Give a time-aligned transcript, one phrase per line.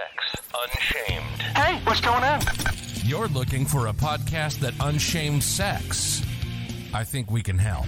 [0.00, 1.42] Sex Unshamed.
[1.56, 2.40] Hey, what's going on?
[3.04, 6.22] You're looking for a podcast that unshames sex.
[6.94, 7.86] I think we can help.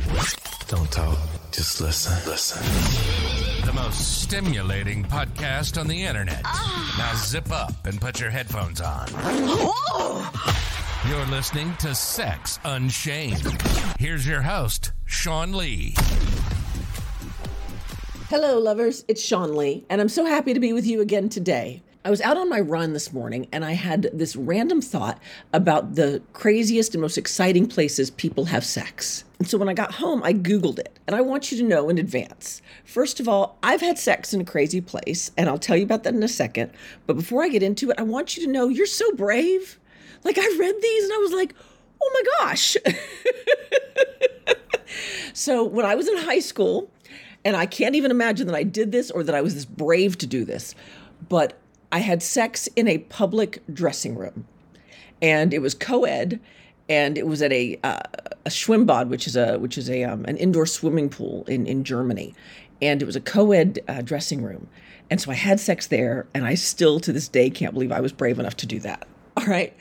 [0.69, 1.19] Don't talk,
[1.53, 2.13] just listen.
[2.31, 2.63] Listen.
[3.65, 6.43] The most stimulating podcast on the internet.
[6.45, 6.95] Ah.
[6.99, 9.09] Now zip up and put your headphones on.
[11.09, 13.63] You're listening to Sex Unshamed.
[13.99, 15.95] Here's your host, Sean Lee.
[18.29, 19.05] Hello, lovers.
[19.09, 21.83] It's Sean Lee, and I'm so happy to be with you again today.
[22.05, 25.21] I was out on my run this morning and I had this random thought
[25.53, 29.23] about the craziest and most exciting places people have sex.
[29.39, 30.99] And so when I got home, I Googled it.
[31.07, 32.61] And I want you to know in advance.
[32.85, 36.03] First of all, I've had sex in a crazy place, and I'll tell you about
[36.05, 36.73] that in a second.
[37.07, 39.79] But before I get into it, I want you to know you're so brave.
[40.25, 41.55] Like, I read these and I was like,
[42.03, 42.77] oh my gosh.
[45.35, 46.91] so when I was in high school,
[47.45, 50.19] and I can't even imagine that I did this or that I was this brave
[50.19, 50.75] to do this,
[51.29, 51.59] but
[51.93, 54.47] I had sex in a public dressing room,
[55.21, 56.41] and it was co-ed,
[56.89, 58.01] and it was at a uh,
[58.47, 61.85] a Schwimmbad, which is a which is a um, an indoor swimming pool in in
[61.85, 62.35] Germany,
[62.81, 64.69] and it was a co-ed uh, dressing room,
[65.11, 68.01] and so I had sex there, and I still to this day can't believe I
[68.01, 69.07] was brave enough to do that.
[69.43, 69.75] All right.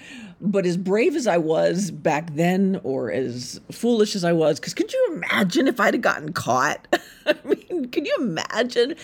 [0.43, 4.73] But as brave as I was back then, or as foolish as I was, because
[4.73, 6.87] could you imagine if I'd have gotten caught?
[7.27, 8.95] I mean, can you imagine?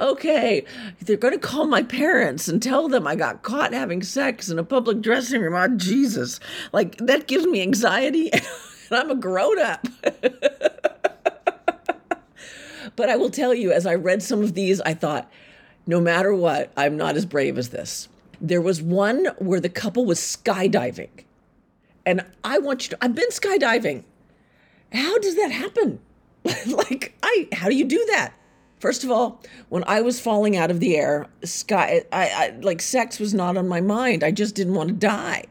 [0.00, 0.64] Okay,
[1.02, 4.58] they're going to call my parents and tell them I got caught having sex in
[4.58, 5.54] a public dressing room.
[5.54, 6.40] Oh, Jesus.
[6.72, 8.42] Like, that gives me anxiety, and
[8.92, 9.86] I'm a grown up.
[12.96, 15.30] but I will tell you, as I read some of these, I thought,
[15.86, 18.08] no matter what, I'm not as brave as this.
[18.40, 21.24] There was one where the couple was skydiving.
[22.04, 24.04] And I want you to, I've been skydiving.
[24.92, 26.00] How does that happen?
[26.66, 28.32] like, I, how do you do that?
[28.78, 32.82] First of all, when I was falling out of the air, sky, I, I like
[32.82, 34.22] sex was not on my mind.
[34.22, 35.44] I just didn't want to die.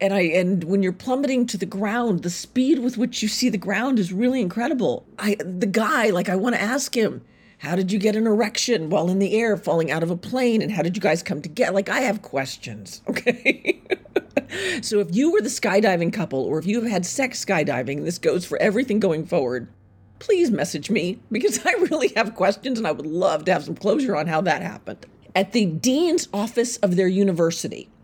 [0.00, 3.48] And I, and when you're plummeting to the ground, the speed with which you see
[3.48, 5.06] the ground is really incredible.
[5.18, 7.22] I, the guy, like, I want to ask him,
[7.62, 10.62] how did you get an erection while in the air falling out of a plane?
[10.62, 11.70] And how did you guys come together?
[11.70, 13.80] Like, I have questions, okay?
[14.82, 18.18] so, if you were the skydiving couple, or if you have had sex skydiving, this
[18.18, 19.68] goes for everything going forward,
[20.18, 23.76] please message me because I really have questions and I would love to have some
[23.76, 25.06] closure on how that happened.
[25.36, 27.88] At the dean's office of their university.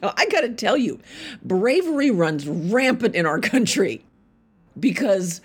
[0.00, 1.00] Now, I gotta tell you,
[1.44, 4.02] bravery runs rampant in our country
[4.80, 5.42] because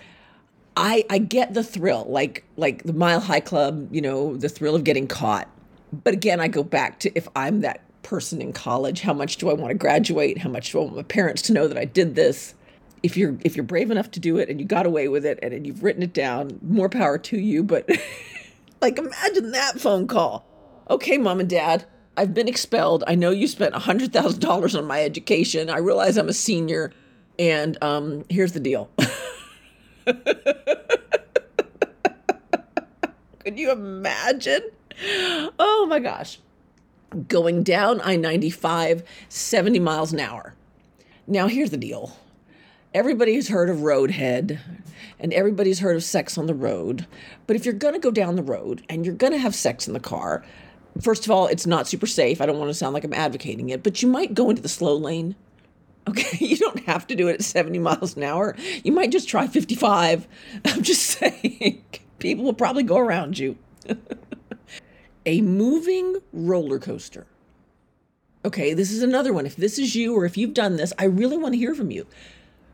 [0.78, 4.76] I I get the thrill, like like the Mile High Club, you know, the thrill
[4.76, 5.50] of getting caught.
[5.92, 9.50] But again, I go back to if I'm that person in college, how much do
[9.50, 10.38] I want to graduate?
[10.38, 12.54] How much do I want my parents to know that I did this?
[13.02, 15.40] If you're if you're brave enough to do it and you got away with it
[15.42, 17.64] and, and you've written it down, more power to you.
[17.64, 17.90] But
[18.80, 20.46] like imagine that phone call.
[20.88, 23.02] Okay, mom and dad, I've been expelled.
[23.08, 25.70] I know you spent hundred thousand dollars on my education.
[25.70, 26.92] I realize I'm a senior,
[27.36, 28.90] and um, here's the deal.
[33.44, 34.62] Could you imagine?
[35.58, 36.38] Oh my gosh.
[37.28, 40.54] Going down I 95, 70 miles an hour.
[41.26, 42.16] Now, here's the deal
[42.94, 44.58] everybody's heard of roadhead
[45.20, 47.06] and everybody's heard of sex on the road.
[47.46, 49.86] But if you're going to go down the road and you're going to have sex
[49.86, 50.44] in the car,
[51.00, 52.40] first of all, it's not super safe.
[52.40, 54.68] I don't want to sound like I'm advocating it, but you might go into the
[54.68, 55.36] slow lane.
[56.08, 58.56] Okay, you don't have to do it at 70 miles an hour.
[58.82, 60.26] You might just try 55.
[60.64, 61.84] I'm just saying,
[62.18, 63.56] people will probably go around you.
[65.26, 67.26] a moving roller coaster.
[68.44, 69.46] Okay, this is another one.
[69.46, 71.90] If this is you or if you've done this, I really want to hear from
[71.90, 72.06] you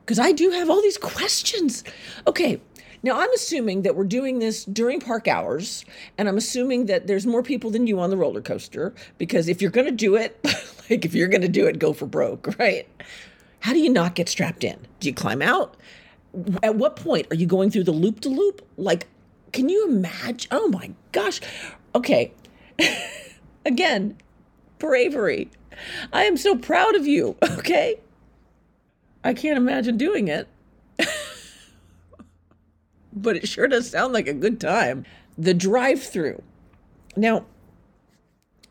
[0.05, 1.83] because I do have all these questions.
[2.27, 2.61] Okay,
[3.04, 5.84] now I'm assuming that we're doing this during park hours,
[6.16, 9.60] and I'm assuming that there's more people than you on the roller coaster because if
[9.60, 10.41] you're going to do it,
[10.91, 12.88] like if you're going to do it, go for broke, right?
[13.60, 14.78] How do you not get strapped in?
[15.00, 15.76] Do you climb out?
[16.62, 18.66] At what point are you going through the loop to loop?
[18.78, 19.06] Like,
[19.53, 20.48] can you imagine?
[20.50, 21.42] Oh my gosh.
[21.94, 22.32] Okay.
[23.66, 24.16] Again,
[24.78, 25.50] bravery.
[26.10, 28.00] I am so proud of you, okay?
[29.22, 30.48] I can't imagine doing it.
[33.15, 35.05] But it sure does sound like a good time.
[35.39, 36.43] The drive through.
[37.16, 37.47] Now,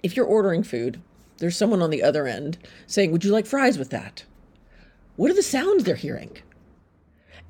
[0.02, 1.02] if you're ordering food,
[1.38, 2.58] there's someone on the other end
[2.88, 4.26] saying, Would you like fries with that?
[5.16, 6.38] What are the sounds they're hearing?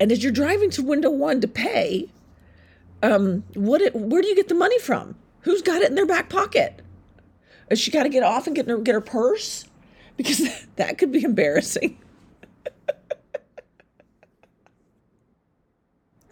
[0.00, 2.10] And as you're driving to window one to pay,
[3.02, 5.14] um, what it, where do you get the money from?
[5.40, 6.80] Who's got it in their back pocket?
[7.70, 9.64] Has she got to get off and get her, get her purse?
[10.16, 11.98] Because that could be embarrassing.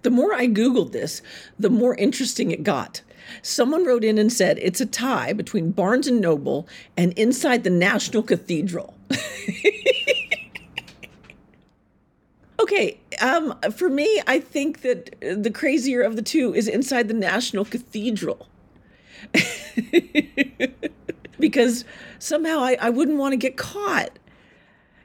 [0.03, 1.23] The more I Googled this,
[1.59, 3.03] the more interesting it got.
[3.41, 7.71] Someone wrote in and said it's a tie between Barnes and Noble and inside the
[7.71, 8.95] National Cathedral.
[12.61, 17.15] okay, um, for me, I think that the crazier of the two is inside the
[17.15, 18.49] National Cathedral.
[21.39, 21.85] because
[22.19, 24.19] somehow I, I wouldn't want to get caught.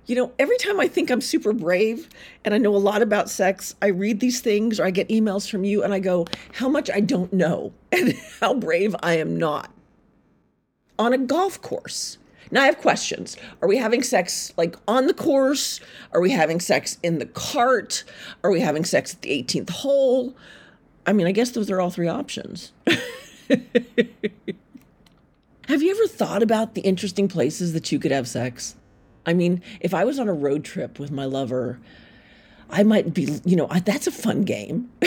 [0.08, 2.08] You know, every time I think I'm super brave
[2.46, 5.50] and I know a lot about sex, I read these things or I get emails
[5.50, 9.38] from you and I go, how much I don't know and how brave I am
[9.38, 9.70] not.
[10.98, 12.18] On a golf course.
[12.52, 13.36] Now I have questions.
[13.62, 15.82] Are we having sex like on the course?
[16.14, 18.06] Are we having sex in the cart?
[18.46, 20.34] Are we having sex at the 18th hole?
[21.06, 22.72] I mean, I guess those are all three options.
[22.88, 23.02] have
[25.82, 28.78] you ever thought about the interesting places that you could have sex?
[29.28, 31.80] I mean, if I was on a road trip with my lover,
[32.70, 34.90] I might be, you know, that's a fun game.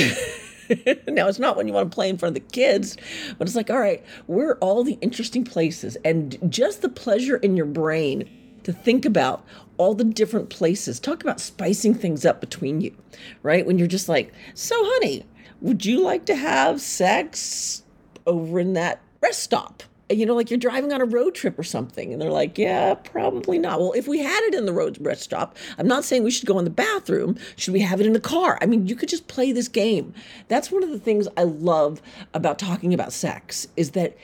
[1.09, 2.99] now, it's not when you want to play in front of the kids,
[3.39, 5.97] but it's like, all right, where are all the interesting places?
[6.05, 8.29] And just the pleasure in your brain
[8.65, 9.45] to think about
[9.79, 11.01] all the different places.
[11.01, 12.95] Talk about spicing things up between you,
[13.43, 13.67] right?
[13.67, 15.25] When you're just like, so, honey,
[15.63, 17.83] would you like to have sex
[18.27, 19.83] over in that rest stop?
[20.11, 22.95] You know, like you're driving on a road trip or something, and they're like, yeah,
[22.95, 23.81] probably not.
[23.81, 26.47] Well, if we had it in the road rest stop, I'm not saying we should
[26.47, 27.37] go in the bathroom.
[27.57, 28.59] Should we have it in the car?
[28.61, 30.13] I mean, you could just play this game.
[30.49, 32.03] That's one of the things I love
[32.35, 34.17] about talking about sex is that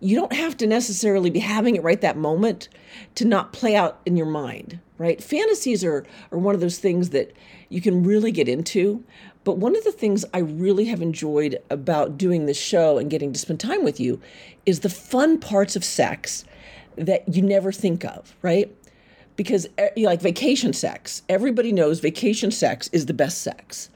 [0.00, 2.68] you don't have to necessarily be having it right that moment
[3.14, 5.22] to not play out in your mind, right?
[5.22, 7.32] Fantasies are, are one of those things that
[7.68, 9.02] you can really get into.
[9.46, 13.32] But one of the things I really have enjoyed about doing this show and getting
[13.32, 14.20] to spend time with you
[14.66, 16.44] is the fun parts of sex
[16.96, 18.76] that you never think of, right?
[19.36, 23.88] Because like vacation sex, everybody knows vacation sex is the best sex.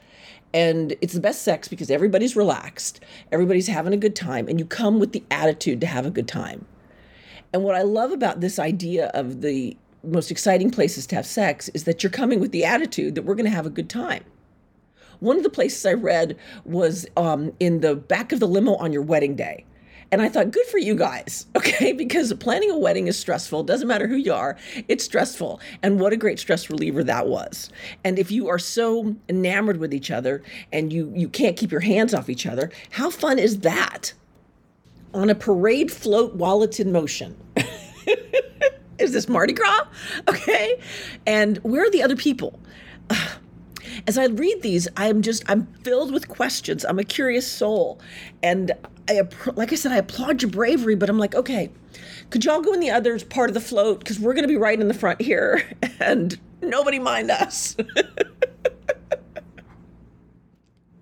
[0.55, 3.01] And it's the best sex because everybody's relaxed,
[3.33, 6.29] everybody's having a good time, and you come with the attitude to have a good
[6.29, 6.65] time.
[7.53, 11.69] And what I love about this idea of the most exciting places to have sex
[11.71, 14.23] is that you're coming with the attitude that we're going to have a good time.
[15.21, 18.93] One of the places I read was um, in the back of the limo on
[18.93, 19.65] your wedding day.
[20.13, 21.93] And I thought, good for you guys, okay?
[21.93, 23.63] Because planning a wedding is stressful.
[23.65, 24.57] Doesn't matter who you are,
[24.89, 25.61] it's stressful.
[25.83, 27.71] And what a great stress reliever that was.
[28.05, 31.81] And if you are so enamored with each other and you you can't keep your
[31.81, 34.13] hands off each other, how fun is that?
[35.15, 37.37] On a parade float while it's in motion.
[38.99, 39.87] is this Mardi Gras?
[40.29, 40.81] Okay.
[41.27, 42.59] And where are the other people?
[44.07, 46.85] as I read these, I'm just I'm filled with questions.
[46.85, 48.01] I'm a curious soul,
[48.43, 48.73] and
[49.09, 49.23] I
[49.55, 50.95] like I said, I applaud your bravery.
[50.95, 51.71] But I'm like, okay,
[52.31, 54.57] could y'all go in the other part of the float because we're going to be
[54.57, 55.63] right in the front here,
[56.01, 57.77] and nobody mind us.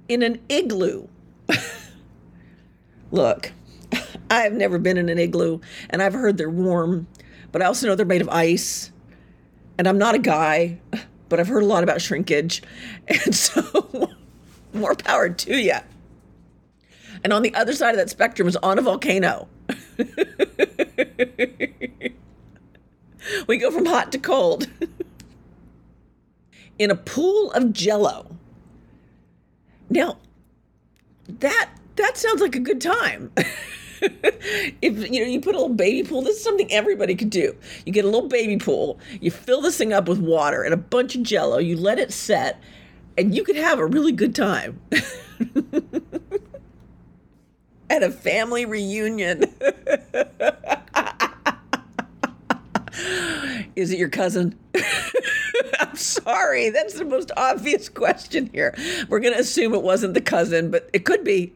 [0.09, 1.07] in an igloo.
[3.11, 3.53] Look,
[4.31, 7.07] I've never been in an igloo, and I've heard they're warm,
[7.53, 8.91] but I also know they're made of ice.
[9.79, 10.81] And I'm not a guy
[11.29, 12.63] but I've heard a lot about shrinkage.
[13.09, 14.11] And so,
[14.73, 15.77] more power to you.
[17.25, 19.49] And on the other side of that spectrum is on a volcano.
[23.47, 24.69] we go from hot to cold.
[26.79, 28.37] In a pool of jello.
[29.91, 30.19] Now,
[31.27, 33.33] that that sounds like a good time.
[34.83, 37.57] if you know you put a little baby pool, this is something everybody could do.
[37.85, 40.77] You get a little baby pool, you fill this thing up with water and a
[40.77, 42.63] bunch of jello, you let it set,
[43.17, 44.81] and you could have a really good time.
[47.91, 49.45] At a family reunion.
[53.77, 54.59] Is it your cousin?
[55.81, 56.71] I'm sorry.
[56.71, 58.77] That's the most obvious question here.
[59.09, 61.55] We're going to assume it wasn't the cousin, but it could be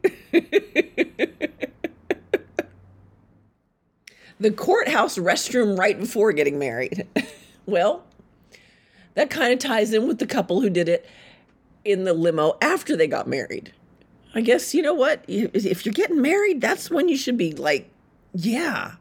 [4.43, 7.07] the courthouse restroom right before getting married.
[7.67, 8.05] well,
[9.15, 11.07] that kind of ties in with the couple who did it
[11.85, 13.73] in the limo after they got married.
[14.35, 15.25] I guess, you know what?
[15.29, 17.91] If you're getting married, that's when you should be like,
[18.35, 18.93] yeah.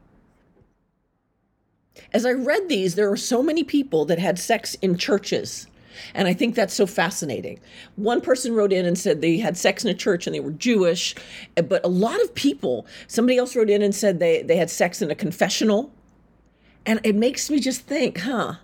[2.12, 5.66] As I read these, there were so many people that had sex in churches
[6.14, 7.60] and I think that's so fascinating.
[7.96, 10.52] One person wrote in and said they had sex in a church and they were
[10.52, 11.14] Jewish,
[11.56, 14.70] eh, but a lot of people, somebody else wrote in and said they, they had
[14.70, 15.92] sex in a confessional.
[16.84, 18.54] And it makes me just think, huh?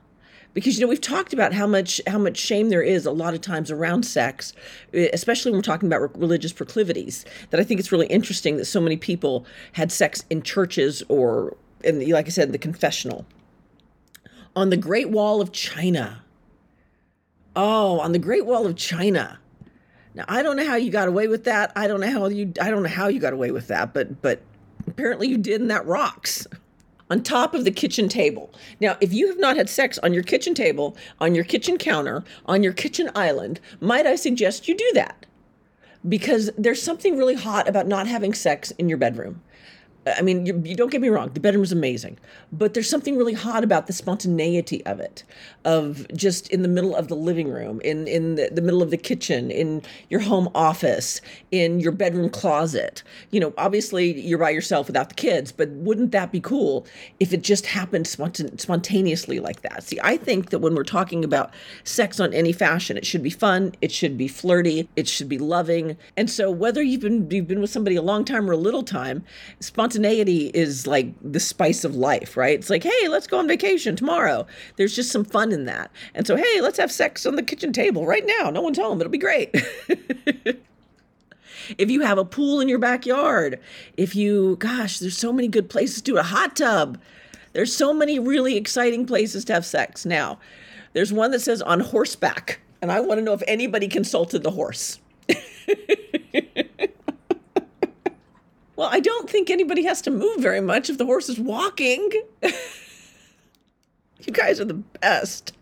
[0.55, 3.35] Because you know we've talked about how much how much shame there is a lot
[3.35, 4.53] of times around sex,
[4.93, 7.25] eh, especially when we're talking about religious proclivities.
[7.51, 11.57] That I think it's really interesting that so many people had sex in churches or,
[11.85, 13.25] in like I said, the confessional.
[14.57, 16.25] On the Great Wall of China,
[17.61, 19.41] Oh, on the Great Wall of China.
[20.15, 21.73] Now I don't know how you got away with that.
[21.75, 24.23] I don't know how you I don't know how you got away with that, but
[24.23, 24.43] but
[24.87, 26.47] apparently you did and that rocks.
[27.11, 28.53] On top of the kitchen table.
[28.81, 32.23] Now, if you have not had sex on your kitchen table, on your kitchen counter,
[32.47, 35.27] on your kitchen island, might I suggest you do that?
[36.09, 39.43] Because there's something really hot about not having sex in your bedroom.
[40.17, 42.19] I mean, you, you, don't get me wrong, the bedroom is amazing,
[42.53, 45.25] but there's something really hot about the spontaneity of it,
[45.65, 48.91] of just in the middle of the living room, in in the, the middle of
[48.91, 53.03] the kitchen, in your home office, in your bedroom closet.
[53.31, 56.87] You know, obviously you're by yourself without the kids, but wouldn't that be cool
[57.21, 59.83] if it just happened spontan- spontaneously like that?
[59.83, 61.53] See, I think that when we're talking about
[61.85, 65.39] sex on any fashion, it should be fun, it should be flirty, it should be
[65.39, 68.57] loving, and so whether you've been you've been with somebody a long time or a
[68.57, 69.25] little time,
[69.61, 72.57] spontaneity spontaneity is like the spice of life, right?
[72.57, 74.47] It's like, hey, let's go on vacation tomorrow.
[74.77, 75.91] There's just some fun in that.
[76.15, 78.51] And so, hey, let's have sex on the kitchen table right now.
[78.51, 79.01] No one one's home.
[79.01, 79.51] It'll be great.
[81.79, 83.59] if you have a pool in your backyard,
[83.97, 86.97] if you, gosh, there's so many good places to do a hot tub.
[87.53, 90.07] There's so many really exciting places to have sex.
[90.07, 90.39] Now,
[90.93, 94.53] there's one that says on horseback, and I want to know if anybody consulted the
[94.53, 95.01] horse.
[98.79, 102.13] Well, I don't think anybody has to move very much if the horse is walking.
[102.43, 102.53] you
[104.31, 105.53] guys are the best.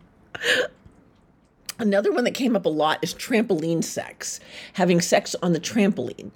[1.79, 4.39] Another one that came up a lot is trampoline sex,
[4.73, 6.29] having sex on the trampoline.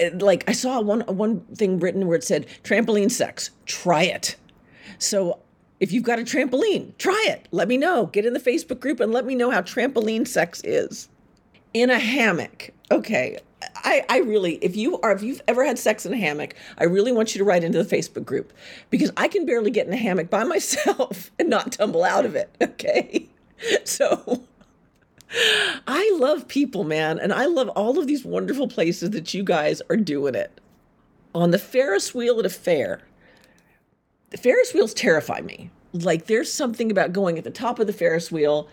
[0.00, 4.34] It, like I saw one one thing written where it said trampoline sex, try it.
[4.98, 5.38] So
[5.78, 7.46] if you've got a trampoline, try it.
[7.52, 8.06] Let me know.
[8.06, 11.08] Get in the Facebook group and let me know how trampoline sex is.
[11.74, 12.70] In a hammock.
[12.90, 13.38] Okay,
[13.84, 16.84] I, I really, if you are, if you've ever had sex in a hammock, I
[16.84, 18.52] really want you to write into the Facebook group
[18.90, 22.34] because I can barely get in a hammock by myself and not tumble out of
[22.34, 22.50] it.
[22.62, 23.28] Okay.
[23.84, 24.42] So
[25.86, 27.18] I love people, man.
[27.18, 30.60] And I love all of these wonderful places that you guys are doing it.
[31.34, 33.02] On the Ferris wheel at a fair,
[34.30, 35.70] the Ferris wheels terrify me.
[35.92, 38.68] Like there's something about going at the top of the Ferris wheel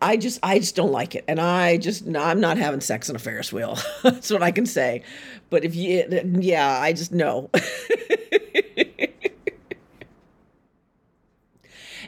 [0.00, 3.08] I just I just don't like it, and I just no, I'm not having sex
[3.08, 3.78] on a Ferris wheel.
[4.02, 5.02] That's what I can say.
[5.48, 6.04] But if you,
[6.40, 7.50] yeah, I just no.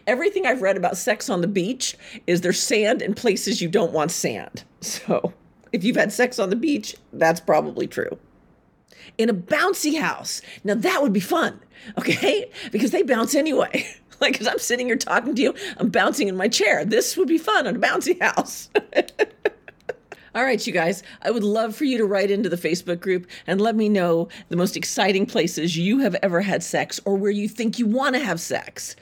[0.06, 1.94] Everything I've read about sex on the beach
[2.26, 4.64] is there's sand in places you don't want sand.
[4.80, 5.34] So
[5.72, 8.16] if you've had sex on the beach, that's probably true.
[9.18, 11.58] In a bouncy house, now that would be fun,
[11.98, 12.48] okay?
[12.70, 13.86] Because they bounce anyway.
[14.20, 16.84] like, because I'm sitting here talking to you, I'm bouncing in my chair.
[16.84, 18.70] This would be fun on a bouncy house.
[20.34, 23.26] All right, you guys, I would love for you to write into the Facebook group
[23.46, 27.30] and let me know the most exciting places you have ever had sex or where
[27.30, 28.94] you think you want to have sex.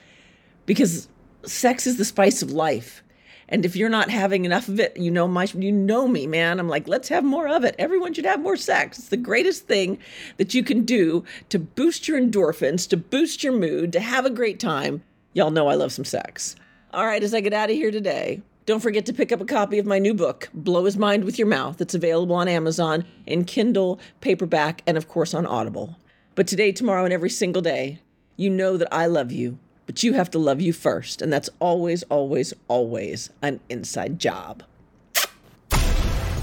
[0.66, 1.08] Because
[1.44, 3.02] sex is the spice of life.
[3.48, 6.58] And if you're not having enough of it, you know my you know me, man.
[6.58, 7.76] I'm like, let's have more of it.
[7.78, 8.98] Everyone should have more sex.
[8.98, 9.98] It's the greatest thing
[10.36, 14.30] that you can do to boost your endorphins, to boost your mood, to have a
[14.30, 15.02] great time.
[15.32, 16.56] Y'all know I love some sex.
[16.92, 19.44] All right, as I get out of here today, don't forget to pick up a
[19.44, 21.80] copy of my new book, Blow His Mind with Your Mouth.
[21.80, 25.96] It's available on Amazon in Kindle, paperback, and of course on Audible.
[26.34, 28.00] But today, tomorrow, and every single day,
[28.36, 31.22] you know that I love you but you have to love you first.
[31.22, 34.62] And that's always, always, always an inside job.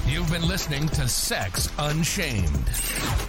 [0.06, 2.70] You've been listening to Sex Unshamed.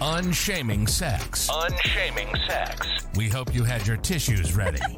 [0.01, 1.49] Unshaming sex.
[1.51, 2.87] Unshaming sex.
[3.15, 4.79] We hope you had your tissues ready.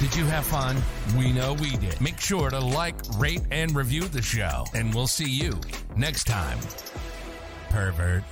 [0.00, 0.82] did you have fun?
[1.16, 2.00] We know we did.
[2.00, 4.64] Make sure to like, rate, and review the show.
[4.74, 5.60] And we'll see you
[5.96, 6.58] next time.
[7.68, 8.24] Pervert.